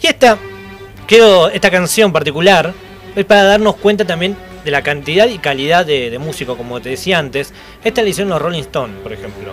Y 0.00 0.06
esta, 0.06 0.36
esta 1.52 1.70
canción 1.70 2.12
particular 2.12 2.74
es 3.14 3.24
para 3.24 3.44
darnos 3.44 3.76
cuenta 3.76 4.04
también 4.04 4.36
de 4.64 4.70
la 4.72 4.82
cantidad 4.82 5.28
y 5.28 5.38
calidad 5.38 5.86
de, 5.86 6.10
de 6.10 6.18
músico, 6.18 6.56
como 6.56 6.80
te 6.80 6.88
decía 6.88 7.18
antes. 7.18 7.52
Esta 7.84 8.02
la 8.02 8.08
hicieron 8.08 8.30
los 8.30 8.42
Rolling 8.42 8.62
Stones, 8.62 8.96
por 9.00 9.12
ejemplo. 9.12 9.52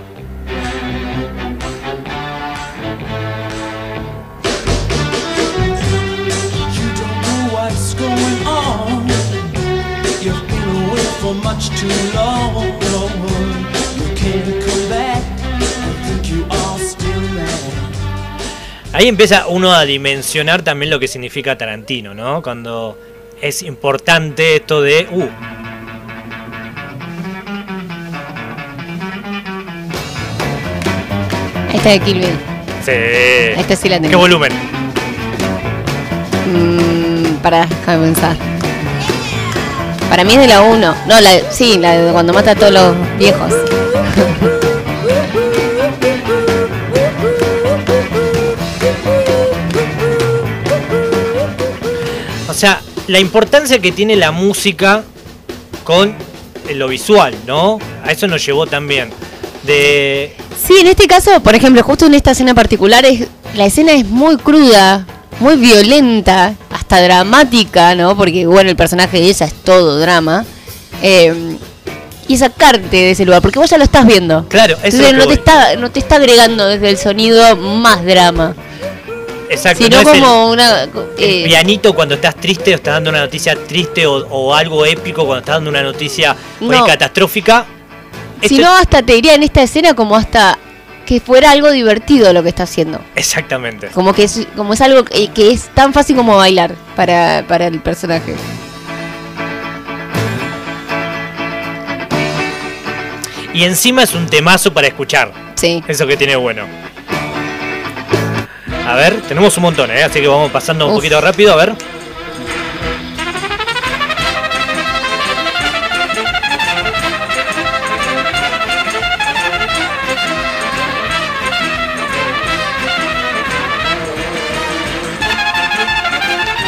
Ahí 18.93 19.07
empieza 19.07 19.47
uno 19.47 19.71
a 19.71 19.85
dimensionar 19.85 20.63
también 20.63 20.89
lo 20.89 20.99
que 20.99 21.07
significa 21.07 21.57
Tarantino, 21.57 22.13
¿no? 22.13 22.41
Cuando 22.41 22.97
es 23.41 23.61
importante 23.63 24.57
esto 24.57 24.81
de... 24.81 25.07
Uh, 25.09 25.29
Esta 31.73 31.89
de 31.89 31.99
Kill 31.99 32.19
Bill. 32.19 32.37
sí. 32.85 32.91
Esta 32.91 33.75
sí 33.77 33.87
la 33.87 33.95
tengo. 33.95 34.09
¿Qué 34.09 34.15
volumen? 34.17 34.51
Mm, 36.53 37.35
para, 37.41 37.65
déjame 37.65 38.05
pensar. 38.07 38.35
Para 40.09 40.25
mí 40.25 40.33
es 40.33 40.39
de 40.39 40.47
la 40.47 40.61
1. 40.61 40.95
No, 41.07 41.21
la, 41.21 41.29
sí, 41.49 41.77
la 41.77 41.97
de 41.97 42.11
cuando 42.11 42.33
mata 42.33 42.51
a 42.51 42.55
todos 42.55 42.73
los 42.73 43.17
viejos. 43.17 43.53
la 53.11 53.19
importancia 53.19 53.79
que 53.79 53.91
tiene 53.91 54.15
la 54.15 54.31
música 54.31 55.03
con 55.83 56.15
lo 56.73 56.87
visual, 56.87 57.35
¿no? 57.45 57.77
A 58.05 58.11
eso 58.11 58.25
nos 58.27 58.45
llevó 58.45 58.67
también. 58.67 59.09
De. 59.63 60.33
Sí, 60.65 60.77
en 60.79 60.87
este 60.87 61.07
caso, 61.07 61.41
por 61.43 61.53
ejemplo, 61.53 61.83
justo 61.83 62.05
en 62.05 62.13
esta 62.13 62.31
escena 62.31 62.55
particular, 62.55 63.03
es, 63.05 63.27
la 63.55 63.65
escena 63.65 63.91
es 63.91 64.05
muy 64.05 64.37
cruda, 64.37 65.05
muy 65.41 65.57
violenta, 65.57 66.55
hasta 66.69 67.01
dramática, 67.01 67.95
¿no? 67.95 68.15
Porque, 68.15 68.47
bueno, 68.47 68.69
el 68.69 68.77
personaje 68.77 69.19
de 69.19 69.25
ella 69.25 69.45
es 69.45 69.53
todo 69.55 69.99
drama. 69.99 70.45
Eh, 71.03 71.57
y 72.29 72.37
sacarte 72.37 72.95
de 72.95 73.11
ese 73.11 73.25
lugar, 73.25 73.41
porque 73.41 73.59
vos 73.59 73.69
ya 73.69 73.77
lo 73.77 73.83
estás 73.83 74.07
viendo. 74.07 74.47
Claro, 74.47 74.75
eso 74.75 74.87
es 74.87 74.93
Entonces 74.93 75.17
lo 75.17 75.23
no 75.25 75.29
que 75.29 75.35
te, 75.35 75.39
está, 75.39 75.75
no 75.75 75.91
te 75.91 75.99
está 75.99 76.15
agregando 76.15 76.65
desde 76.65 76.89
el 76.89 76.97
sonido 76.97 77.57
más 77.57 78.05
drama, 78.05 78.55
Exacto. 79.51 79.83
sino 79.83 79.97
no 80.01 80.09
es 80.09 80.15
el- 80.15 80.21
como 80.23 80.49
una... 80.49 80.83
el 80.83 80.89
eh, 81.17 81.43
pianito 81.45 81.93
cuando 81.93 82.15
estás 82.15 82.35
triste 82.35 82.71
o 82.71 82.75
estás 82.75 82.95
dando 82.95 83.09
una 83.09 83.19
noticia 83.19 83.55
triste 83.55 84.05
o, 84.07 84.25
o 84.29 84.55
algo 84.55 84.85
épico 84.85 85.25
cuando 85.25 85.39
estás 85.41 85.55
dando 85.57 85.69
una 85.69 85.83
noticia 85.83 86.35
muy 86.59 86.75
No. 86.77 86.85
catastrófica. 86.85 87.65
Si 88.43 88.57
no, 88.57 88.73
hasta 88.75 89.03
te 89.03 89.13
diría 89.13 89.35
en 89.35 89.43
esta 89.43 89.61
escena 89.61 89.93
como 89.93 90.15
hasta 90.15 90.57
que 91.05 91.19
fuera 91.19 91.51
algo 91.51 91.69
divertido 91.71 92.31
lo 92.33 92.41
que 92.41 92.49
está 92.49 92.63
haciendo. 92.63 92.99
Exactamente. 93.15 93.87
Como 93.87 94.13
que 94.13 94.23
es, 94.23 94.47
como 94.55 94.73
es 94.73 94.81
algo 94.81 95.03
que, 95.03 95.27
que 95.27 95.51
es 95.51 95.67
tan 95.75 95.93
fácil 95.93 96.15
como 96.15 96.37
bailar 96.37 96.73
para, 96.95 97.43
para 97.47 97.67
el 97.67 97.79
personaje. 97.81 98.33
Y 103.53 103.63
encima 103.65 104.03
es 104.03 104.13
un 104.13 104.27
temazo 104.27 104.73
para 104.73 104.87
escuchar. 104.87 105.33
Sí. 105.55 105.83
Eso 105.87 106.07
que 106.07 106.15
tiene 106.17 106.35
bueno. 106.37 106.65
A 108.87 108.95
ver, 108.95 109.21
tenemos 109.21 109.55
un 109.57 109.63
montón, 109.63 109.91
¿eh? 109.91 110.03
así 110.03 110.19
que 110.21 110.27
vamos 110.27 110.51
pasando 110.51 110.85
un 110.85 110.91
Uf. 110.91 110.97
poquito 110.97 111.21
rápido, 111.21 111.53
a 111.53 111.55
ver. 111.55 111.73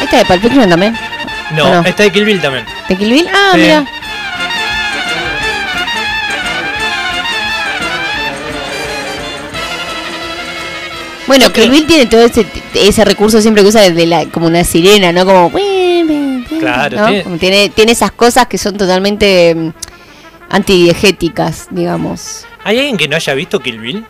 Esta 0.02 0.18
de 0.18 0.24
Pulp 0.24 0.42
Fiction 0.42 0.68
también. 0.68 0.96
No, 1.52 1.64
¿O 1.66 1.74
no? 1.82 1.88
esta 1.88 2.02
de 2.02 2.10
Kill 2.12 2.24
Bill 2.24 2.40
también. 2.40 2.64
¿De 2.88 2.96
Kill 2.96 3.10
Bill? 3.12 3.28
Ah, 3.32 3.50
Sí. 3.54 3.60
mira. 3.60 3.84
Bueno, 11.36 11.52
Kill 11.52 11.68
Bill 11.68 11.86
tiene 11.88 12.06
todo 12.06 12.20
ese, 12.20 12.46
ese 12.74 13.04
recurso 13.04 13.40
siempre 13.42 13.64
que 13.64 13.68
usa 13.68 13.90
de 13.90 14.06
la, 14.06 14.24
como 14.26 14.46
una 14.46 14.62
sirena, 14.62 15.10
¿no? 15.10 15.26
Como... 15.26 15.50
Claro, 16.60 16.96
¿no? 16.96 17.06
tiene- 17.08 17.38
tiene, 17.38 17.68
tiene 17.70 17.92
esas 17.92 18.12
cosas 18.12 18.46
que 18.46 18.56
son 18.56 18.76
totalmente 18.76 19.52
mm, 19.52 19.70
antidiegéticas, 20.50 21.66
digamos. 21.70 22.46
¿Hay 22.62 22.78
alguien 22.78 22.96
que 22.96 23.08
no 23.08 23.16
haya 23.16 23.34
visto 23.34 23.58
Kill 23.58 23.80
Bill? 23.80 24.06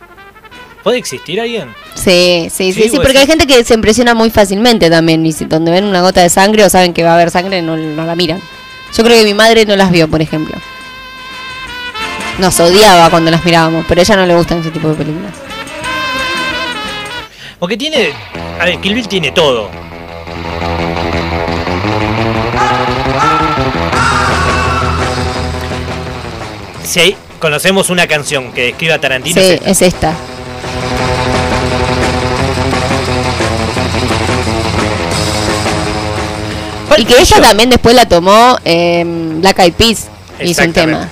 ¿Puede 0.83 0.99
existir 0.99 1.40
alguien? 1.40 1.71
Sí, 1.95 2.49
sí, 2.54 2.75
sí, 2.75 2.90
Sí, 2.90 2.97
porque 2.97 3.16
hay 3.16 3.26
gente 3.26 3.47
que 3.47 3.64
se 3.64 3.73
impresiona 3.73 4.12
muy 4.12 4.28
fácilmente 4.28 4.90
también. 4.90 5.25
Y 5.25 5.33
si 5.33 5.47
donde 5.47 5.71
ven 5.71 5.85
una 5.85 6.02
gota 6.02 6.21
de 6.21 6.28
sangre 6.28 6.62
o 6.62 6.69
saben 6.69 6.93
que 6.93 7.04
va 7.04 7.12
a 7.12 7.14
haber 7.14 7.31
sangre, 7.31 7.62
no, 7.62 7.75
no 7.78 8.04
la 8.04 8.14
miran. 8.14 8.38
Yo 8.95 9.02
creo 9.02 9.16
que 9.19 9.25
mi 9.25 9.33
madre 9.33 9.64
no 9.64 9.76
las 9.76 9.90
vio, 9.90 10.09
por 10.09 10.21
ejemplo. 10.21 10.54
Nos 12.38 12.61
odiaba 12.61 13.09
cuando 13.09 13.31
las 13.31 13.43
mirábamos, 13.47 13.87
pero 13.88 14.02
a 14.02 14.04
ella 14.04 14.16
no 14.16 14.26
le 14.26 14.35
gustan 14.37 14.59
ese 14.59 14.71
tipo 14.71 14.88
de 14.88 14.95
películas. 14.95 15.33
Porque 17.59 17.77
tiene. 17.77 18.11
A 18.61 18.65
ver, 18.65 18.79
Kill 18.81 18.95
Bill 18.95 19.09
tiene 19.09 19.33
todo. 19.33 19.71
Si 26.85 27.17
conocemos 27.41 27.91
una 27.91 28.07
canción 28.07 28.53
que 28.53 28.67
describe 28.67 28.93
a 28.95 29.01
Tarantino, 29.01 29.41
Sí, 29.41 29.47
es 29.49 29.53
esta. 29.55 29.71
es 29.71 29.83
esta. 29.83 30.15
Pulp 36.89 36.99
Y 37.01 37.05
que 37.05 37.21
ella 37.21 37.41
también 37.41 37.71
después 37.71 37.95
la 37.95 38.07
tomó 38.07 38.59
eh, 38.65 39.03
Black 39.41 39.59
Eyed 39.61 39.73
Peas. 39.75 40.09
Hizo 40.41 40.63
un 40.65 40.73
tema. 40.73 41.09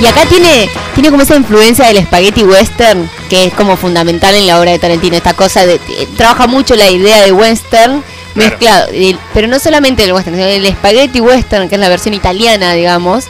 Y 0.00 0.04
acá 0.06 0.26
tiene, 0.26 0.68
tiene 0.94 1.10
como 1.10 1.22
esa 1.22 1.36
influencia 1.36 1.86
del 1.86 2.04
spaghetti 2.04 2.42
western, 2.44 3.08
que 3.30 3.44
es 3.46 3.54
como 3.54 3.76
fundamental 3.78 4.34
en 4.34 4.46
la 4.46 4.60
obra 4.60 4.72
de 4.72 4.78
Tarantino. 4.78 5.16
Esta 5.16 5.32
cosa 5.34 5.64
de. 5.64 5.76
eh, 5.76 6.08
trabaja 6.18 6.46
mucho 6.46 6.76
la 6.76 6.90
idea 6.90 7.22
de 7.22 7.32
western 7.32 8.04
mezclado. 8.34 8.88
el- 8.92 9.18
pero 9.32 9.48
no 9.48 9.58
solamente 9.58 10.04
el 10.04 10.12
western, 10.12 10.36
sino 10.36 10.48
el 10.48 10.66
spaghetti 10.72 11.20
western, 11.20 11.68
que 11.70 11.76
es 11.76 11.80
la 11.80 11.88
versión 11.88 12.12
italiana, 12.12 12.74
digamos. 12.74 13.24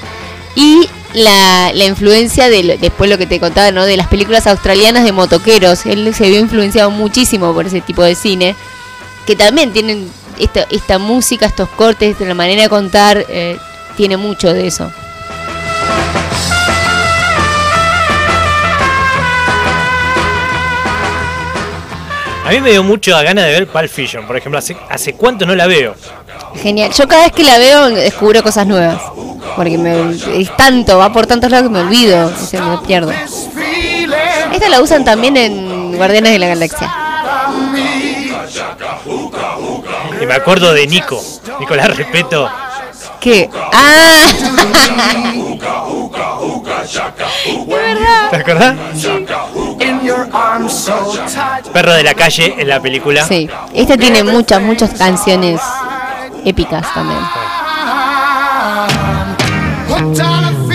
Y 0.57 0.89
la, 1.15 1.71
la 1.73 1.85
influencia 1.85 2.49
de 2.49 2.79
después 2.81 3.09
lo 3.09 3.17
que 3.17 3.27
te 3.27 3.39
contaba, 3.39 3.71
¿no? 3.71 3.87
De 3.87 3.97
las 3.97 4.09
películas 4.09 4.49
australianas 4.49 5.05
de 5.05 5.13
motoqueros. 5.13 5.87
Él 5.87 6.13
se 6.17 6.29
vio 6.29 6.41
influenciado 6.41 6.91
muchísimo 6.91 7.55
por 7.55 7.67
ese 7.67 7.81
tipo 7.81 8.03
de 8.03 8.17
cine. 8.17 8.57
Que 9.25 9.37
también 9.37 9.73
tienen 9.73 10.11
esta, 10.37 10.67
esta 10.71 10.99
música, 10.99 11.47
estos 11.47 11.69
cortes, 11.69 12.17
la 12.19 12.35
manera 12.35 12.63
de 12.63 12.69
contar, 12.69 13.25
eh, 13.29 13.57
tiene 13.97 14.17
mucho 14.17 14.53
de 14.53 14.67
eso. 14.67 14.91
A 22.47 22.51
mí 22.51 22.61
me 22.61 22.71
dio 22.71 22.85
mucho 22.85 23.11
gana 23.11 23.43
de 23.43 23.51
ver 23.51 23.67
Pulp 23.67 23.89
Fiction, 23.89 24.25
por 24.25 24.37
ejemplo. 24.37 24.57
¿Hace, 24.57 24.77
hace 24.89 25.15
cuánto 25.15 25.45
no 25.47 25.57
la 25.57 25.67
veo? 25.67 25.97
Genial. 26.63 26.93
Yo 26.93 27.09
cada 27.09 27.25
vez 27.25 27.33
que 27.33 27.43
la 27.43 27.59
veo 27.59 27.89
descubro 27.91 28.41
cosas 28.41 28.69
nuevas. 28.69 29.03
Porque 29.57 29.77
me, 29.77 30.13
es 30.13 30.57
tanto, 30.57 30.97
va 30.97 31.13
por 31.13 31.27
tantos 31.27 31.51
lados 31.51 31.67
que 31.67 31.73
me 31.73 31.81
olvido. 31.81 32.27
o 32.29 32.47
sea, 32.47 32.63
me 32.63 32.79
pierdo. 32.87 33.11
Esta 34.53 34.69
la 34.69 34.81
usan 34.81 35.05
también 35.05 35.37
en 35.37 35.97
Guardianes 35.97 36.31
de 36.31 36.39
la 36.39 36.47
Galaxia. 36.47 36.95
Y 40.23 40.27
me 40.27 40.35
acuerdo 40.35 40.73
de 40.73 40.87
Nico. 40.87 41.21
Nicolás 41.59 41.97
Respeto. 41.97 42.49
¿Qué? 43.19 43.51
¡Ah! 43.73 45.33
¿Te 48.31 48.37
acordás? 48.37 48.77
Perro 51.73 51.93
de 51.95 52.03
la 52.03 52.15
calle 52.15 52.55
en 52.59 52.69
la 52.69 52.81
película. 52.81 53.27
Sí. 53.27 53.49
Esta 53.75 53.97
tiene 53.97 54.23
muchas, 54.23 54.61
muchas 54.63 54.91
canciones 54.95 55.61
épicas 56.45 56.87
también. 56.95 57.21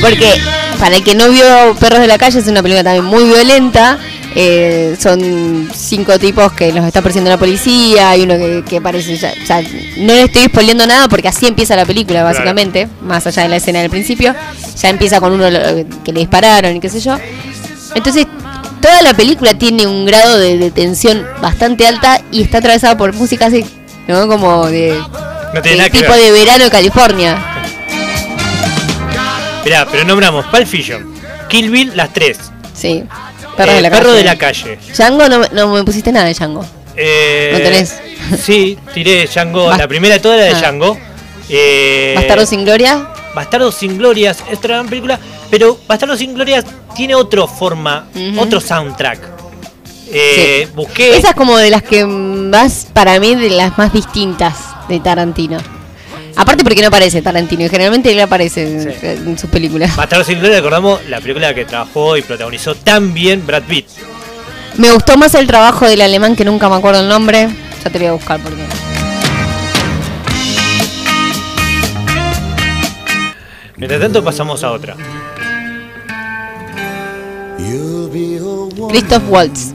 Porque 0.01 0.41
para 0.79 0.95
el 0.95 1.03
que 1.03 1.15
no 1.15 1.29
vio 1.29 1.75
Perros 1.79 1.99
de 1.99 2.07
la 2.07 2.17
Calle 2.17 2.39
es 2.39 2.47
una 2.47 2.61
película 2.61 2.83
también 2.83 3.05
muy 3.05 3.23
violenta. 3.25 3.99
Eh, 4.33 4.95
son 4.97 5.69
cinco 5.75 6.17
tipos 6.17 6.53
que 6.53 6.71
los 6.71 6.85
está 6.85 7.01
persiguiendo 7.01 7.29
la 7.29 7.37
policía. 7.37 8.11
Hay 8.11 8.21
uno 8.21 8.35
que, 8.37 8.63
que 8.67 8.79
parece. 8.81 9.17
ya- 9.17 9.33
sea, 9.45 9.61
no 9.97 10.13
le 10.13 10.23
estoy 10.23 10.45
spoileando 10.45 10.87
nada 10.87 11.07
porque 11.09 11.27
así 11.27 11.47
empieza 11.47 11.75
la 11.75 11.85
película, 11.85 12.23
básicamente. 12.23 12.87
Más 13.01 13.27
allá 13.27 13.43
de 13.43 13.49
la 13.49 13.55
escena 13.57 13.79
del 13.81 13.89
principio. 13.89 14.33
Ya 14.81 14.89
empieza 14.89 15.19
con 15.19 15.33
uno 15.33 15.45
que 16.03 16.13
le 16.13 16.19
dispararon 16.21 16.75
y 16.75 16.79
qué 16.79 16.89
sé 16.89 16.99
yo. 17.01 17.17
Entonces, 17.93 18.25
toda 18.81 19.01
la 19.01 19.13
película 19.13 19.53
tiene 19.53 19.85
un 19.85 20.05
grado 20.05 20.39
de, 20.39 20.57
de 20.57 20.71
tensión 20.71 21.25
bastante 21.41 21.85
alta 21.85 22.21
y 22.31 22.41
está 22.41 22.59
atravesada 22.59 22.95
por 22.95 23.13
música 23.13 23.47
así, 23.47 23.65
¿no? 24.07 24.27
Como 24.29 24.67
de. 24.67 24.97
No 25.53 25.61
tiene 25.61 25.71
de 25.71 25.77
nada 25.77 25.89
que 25.89 25.97
tipo 25.99 26.11
ver. 26.13 26.21
de 26.21 26.31
verano 26.31 26.63
de 26.63 26.69
California. 26.71 27.37
Mirá, 29.65 29.85
pero 29.91 30.05
nombramos 30.05 30.45
Pulp 30.47 30.65
Fiction, 30.65 31.05
Kill 31.49 31.69
Bill, 31.69 31.91
las 31.95 32.11
tres. 32.13 32.39
Sí. 32.73 33.03
Perros 33.57 33.73
Eh, 33.73 33.75
de 33.77 33.81
la 33.81 33.89
Perro 33.89 34.13
de 34.13 34.23
la 34.23 34.37
calle. 34.37 34.77
Django 34.95 35.27
no, 35.29 35.39
me- 35.39 35.49
no 35.51 35.73
me 35.73 35.83
pusiste 35.83 36.11
nada 36.11 36.25
de 36.25 36.33
Django. 36.33 36.65
Eh, 36.95 37.49
¿No 37.53 37.59
tenés? 37.59 37.99
Sí, 38.41 38.77
tiré 38.93 39.25
Django. 39.27 39.71
La 39.75 39.87
primera 39.87 40.15
de 40.15 40.19
todas 40.19 40.37
era 40.39 40.45
de 40.49 40.55
Ah. 40.55 40.59
Django. 40.59 40.97
Eh, 41.49 42.13
Bastardo 42.15 42.45
sin 42.45 42.63
gloria. 42.63 43.07
Bastardo 43.35 43.71
sin 43.71 43.97
glorias, 43.97 44.39
es 44.51 44.57
otra 44.57 44.75
gran 44.75 44.89
película, 44.89 45.17
pero 45.49 45.77
Bastardo 45.87 46.17
sin 46.17 46.33
glorias 46.33 46.65
tiene 46.95 47.15
otra 47.15 47.47
forma, 47.47 48.07
otro 48.37 48.59
soundtrack. 48.59 49.19
Eh, 50.13 50.65
Sí. 50.67 50.71
Busqué. 50.75 51.15
Esa 51.17 51.29
es 51.29 51.35
como 51.35 51.57
de 51.57 51.69
las 51.69 51.81
que 51.83 52.05
más, 52.05 52.87
para 52.93 53.17
mí, 53.21 53.35
de 53.35 53.49
las 53.51 53.77
más 53.77 53.93
distintas 53.93 54.55
de 54.89 54.99
Tarantino. 54.99 55.57
Aparte 56.35 56.63
porque 56.63 56.81
no 56.81 56.87
aparece 56.87 57.21
Tarantino, 57.21 57.63
y 57.65 57.69
generalmente 57.69 58.11
él 58.11 58.19
aparece 58.19 58.63
en, 58.63 58.81
Sí. 58.83 58.89
en 59.03 59.37
sus 59.37 59.49
películas. 59.49 59.95
Bastardo 59.95 60.23
sin 60.23 60.39
gloria, 60.39 60.57
recordamos 60.57 60.99
la 61.09 61.19
película 61.19 61.53
que 61.53 61.65
trabajó 61.65 62.15
y 62.17 62.21
protagonizó 62.21 62.73
tan 62.75 63.13
bien 63.13 63.45
Brad 63.45 63.63
Pitt. 63.63 63.87
Me 64.77 64.91
gustó 64.91 65.17
más 65.17 65.35
el 65.35 65.47
trabajo 65.47 65.85
del 65.87 66.01
alemán 66.01 66.35
que 66.35 66.45
nunca 66.45 66.69
me 66.69 66.75
acuerdo 66.75 67.01
el 67.01 67.09
nombre. 67.09 67.49
Ya 67.83 67.89
te 67.89 67.97
voy 67.99 68.07
a 68.07 68.11
buscar 68.13 68.39
porque. 68.39 68.61
Mientras 73.77 73.99
tanto 74.01 74.23
pasamos 74.23 74.63
a 74.63 74.71
otra. 74.71 74.95
Christoph 78.89 79.23
Waltz. 79.29 79.73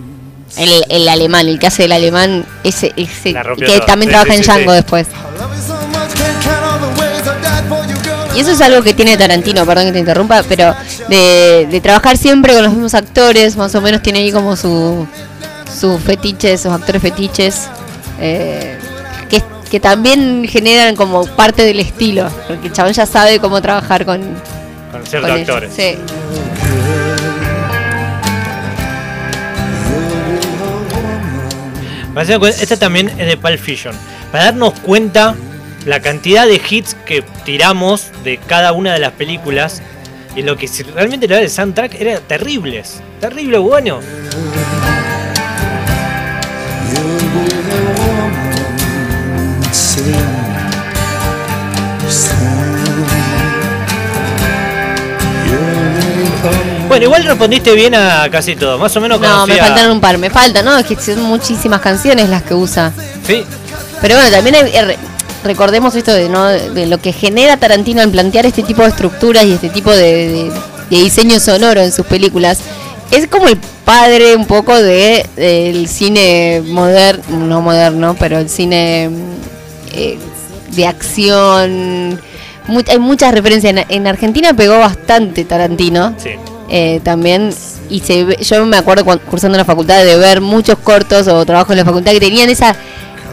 El, 0.56 0.70
el 0.88 1.08
alemán, 1.08 1.48
el 1.48 1.58
que 1.58 1.66
hace 1.66 1.84
el 1.84 1.92
alemán, 1.92 2.46
ese, 2.64 2.92
ese 2.96 3.32
La 3.32 3.42
rompió 3.42 3.66
que 3.66 3.75
toda. 3.75 3.86
también 3.86 4.08
Sí, 4.08 4.12
trabaja 4.12 4.30
sí, 4.32 4.36
en 4.38 4.44
sí, 4.44 4.50
Django 4.50 4.70
sí. 4.70 4.76
después. 4.76 5.06
Y 8.35 8.40
eso 8.40 8.50
es 8.50 8.61
algo 8.61 8.83
que 8.83 8.92
tiene 8.92 9.16
Tarantino, 9.16 9.64
perdón 9.64 9.87
que 9.87 9.92
te 9.92 9.99
interrumpa, 9.99 10.42
pero 10.42 10.75
de, 11.09 11.66
de 11.71 11.80
trabajar 11.80 12.18
siempre 12.18 12.52
con 12.52 12.62
los 12.62 12.73
mismos 12.73 12.95
actores, 12.95 13.56
más 13.56 13.75
o 13.75 13.80
menos 13.80 14.02
tiene 14.02 14.18
ahí 14.18 14.30
como 14.30 14.56
su 14.56 15.06
sus 15.78 16.00
fetiches, 16.00 16.62
sus 16.62 16.73
actores 16.73 17.02
fetiches, 17.02 17.68
eh, 18.21 18.78
que, 19.28 19.42
que 19.71 19.80
también 19.80 20.47
generan 20.49 20.97
como 20.97 21.26
parte 21.26 21.62
del 21.62 21.80
estilo, 21.80 22.28
porque 22.47 22.68
el 22.68 22.73
chabón 22.73 22.92
ya 22.92 23.06
sabe 23.06 23.38
cómo 23.38 23.61
trabajar 23.61 24.04
con, 24.04 24.21
Con 24.90 25.06
ciertos 25.06 25.30
con 25.30 25.40
actores. 25.40 25.73
Sí. 25.75 25.97
Esta 32.60 32.78
también 32.78 33.10
es 33.19 33.26
de 33.26 33.36
Pulp 33.36 33.58
Fiction. 33.58 33.95
Para 34.32 34.45
darnos 34.45 34.73
cuenta 34.80 35.34
la 35.86 36.00
cantidad 36.00 36.46
de 36.46 36.60
hits 36.68 36.94
que 37.06 37.22
tiramos 37.44 38.08
de 38.25 38.38
cada 38.38 38.72
una 38.72 38.92
de 38.92 38.99
las 38.99 39.12
películas 39.12 39.80
y 40.34 40.42
lo 40.42 40.56
que 40.56 40.68
realmente 40.94 41.26
era 41.26 41.38
el 41.40 41.49
soundtrack 41.49 41.94
era 41.94 42.20
terribles. 42.20 43.00
Terrible 43.20 43.56
bueno. 43.58 44.00
Bueno, 56.88 57.04
igual 57.04 57.25
respondiste 57.25 57.75
bien 57.75 57.94
a 57.94 58.28
casi 58.30 58.54
todo. 58.54 58.78
Más 58.78 58.96
o 58.96 59.00
menos 59.00 59.20
No, 59.20 59.46
me 59.46 59.56
faltan 59.56 59.90
un 59.90 60.00
par, 60.00 60.18
me 60.18 60.30
faltan, 60.30 60.64
¿no? 60.64 60.78
Es 60.78 60.86
que 60.86 60.96
son 60.96 61.20
muchísimas 61.22 61.80
canciones 61.80 62.28
las 62.28 62.42
que 62.42 62.54
usa. 62.54 62.92
Sí, 63.26 63.44
Pero 64.00 64.14
bueno, 64.14 64.30
también 64.30 64.54
hay- 64.56 64.70
eh, 64.92 64.96
recordemos 65.44 65.94
esto 65.94 66.12
de, 66.12 66.28
¿no? 66.28 66.46
de 66.46 66.86
lo 66.86 66.99
que 66.99 67.12
genera 67.12 67.56
Tarantino 67.56 68.00
al 68.02 68.10
plantear 68.10 68.46
este 68.46 68.62
tipo 68.62 68.82
de 68.82 68.88
estructuras 68.88 69.44
y 69.44 69.52
este 69.52 69.68
tipo 69.68 69.90
de, 69.90 70.02
de- 70.28 70.52
de 70.90 70.96
diseño 71.02 71.40
sonoro 71.40 71.80
en 71.80 71.90
sus 71.92 72.06
películas. 72.06 72.58
Es 73.10 73.26
como 73.28 73.49
el 73.49 73.56
padre 73.84 74.34
un 74.36 74.46
poco 74.46 74.76
de 74.80 75.26
del 75.36 75.88
cine 75.88 76.62
moderno, 76.66 77.38
no 77.46 77.60
moderno, 77.62 78.16
pero 78.18 78.38
el 78.38 78.49
cine 78.49 79.10
eh, 79.92 80.18
de 80.75 80.86
acción. 80.86 82.20
Hay 82.88 82.99
muchas 82.99 83.32
referencias. 83.32 83.72
En, 83.76 83.84
en 83.88 84.06
Argentina 84.06 84.52
pegó 84.54 84.78
bastante 84.78 85.44
Tarantino 85.44 86.14
sí. 86.18 86.30
eh, 86.68 87.00
también 87.04 87.52
y 87.88 88.00
se 88.00 88.26
yo 88.42 88.66
me 88.66 88.76
acuerdo 88.76 89.04
cuando, 89.04 89.25
cursando 89.25 89.54
en 89.56 89.60
la 89.60 89.64
facultad 89.64 90.04
de 90.04 90.16
ver 90.16 90.40
muchos 90.40 90.76
cortos 90.78 91.28
o 91.28 91.44
trabajos 91.46 91.70
en 91.72 91.78
la 91.78 91.84
facultad 91.84 92.10
que 92.12 92.18
tenían 92.20 92.50
esa 92.50 92.75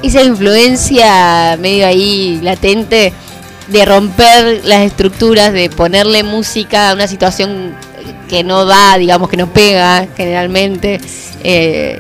esa 0.04 0.22
influencia 0.22 1.58
medio 1.60 1.88
ahí 1.88 2.40
latente 2.44 3.14
de 3.68 3.86
romper 3.86 4.62
las 4.66 4.82
estructuras 4.82 5.54
de 5.54 5.70
ponerle 5.70 6.24
música 6.24 6.90
a 6.90 6.94
una 6.94 7.08
situación 7.08 7.74
que 8.30 8.44
no 8.44 8.68
va 8.68 8.98
digamos 8.98 9.30
que 9.30 9.38
no 9.38 9.52
pega 9.52 10.08
generalmente 10.16 11.00
Eh, 11.46 12.00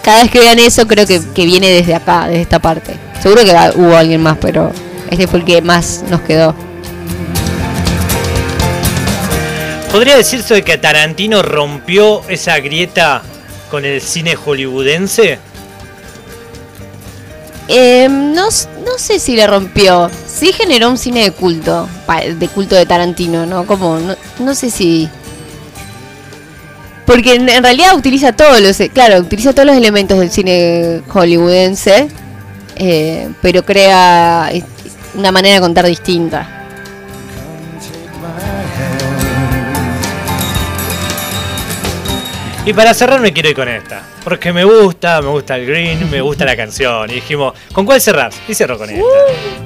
cada 0.00 0.22
vez 0.22 0.30
que 0.30 0.38
vean 0.38 0.60
eso 0.60 0.86
creo 0.86 1.08
que, 1.08 1.20
que 1.34 1.44
viene 1.44 1.68
desde 1.68 1.96
acá 1.96 2.28
desde 2.28 2.42
esta 2.42 2.60
parte 2.60 2.94
seguro 3.20 3.42
que 3.44 3.52
hubo 3.74 3.96
alguien 3.96 4.22
más 4.22 4.38
pero 4.40 4.70
este 5.10 5.26
fue 5.26 5.40
el 5.40 5.44
que 5.44 5.60
más 5.60 6.04
nos 6.08 6.20
quedó 6.20 6.54
¿Podría 9.90 10.16
decirse 10.16 10.54
de 10.54 10.62
que 10.62 10.76
Tarantino 10.76 11.42
rompió 11.42 12.22
esa 12.28 12.58
grieta 12.60 13.22
con 13.70 13.84
el 13.84 14.00
cine 14.02 14.36
hollywoodense? 14.36 15.38
Eh, 17.68 18.08
no, 18.08 18.44
no 18.44 18.98
sé 18.98 19.18
si 19.18 19.36
le 19.36 19.46
rompió. 19.46 20.10
Sí 20.26 20.52
generó 20.52 20.90
un 20.90 20.98
cine 20.98 21.24
de 21.24 21.30
culto, 21.32 21.88
de 22.38 22.48
culto 22.48 22.74
de 22.74 22.86
Tarantino, 22.86 23.46
¿no? 23.46 23.66
Como, 23.66 23.98
no, 23.98 24.16
no 24.38 24.54
sé 24.54 24.70
si... 24.70 25.08
Porque 27.04 27.34
en, 27.34 27.46
realidad 27.62 27.96
utiliza 27.96 28.32
todos 28.32 28.60
los, 28.60 28.76
claro, 28.92 29.20
utiliza 29.20 29.52
todos 29.52 29.66
los 29.66 29.76
elementos 29.76 30.18
del 30.18 30.30
cine 30.30 31.02
hollywoodense, 31.08 32.08
eh, 32.74 33.28
pero 33.40 33.64
crea 33.64 34.48
eh, 34.52 34.64
una 35.14 35.30
manera 35.30 35.54
de 35.54 35.60
contar 35.60 35.86
distinta. 35.86 36.55
Y 42.66 42.72
para 42.72 42.92
cerrar 42.94 43.20
me 43.20 43.32
quiero 43.32 43.48
ir 43.48 43.54
con 43.54 43.68
esta. 43.68 44.02
Porque 44.24 44.52
me 44.52 44.64
gusta, 44.64 45.22
me 45.22 45.28
gusta 45.28 45.54
el 45.54 45.66
green, 45.66 46.10
me 46.10 46.20
gusta 46.20 46.44
la 46.44 46.56
canción. 46.56 47.08
Y 47.08 47.14
dijimos, 47.14 47.54
¿con 47.72 47.86
cuál 47.86 48.00
cerrás? 48.00 48.36
Y 48.48 48.54
cerro 48.54 48.76
con 48.76 48.90
esta. 48.90 49.65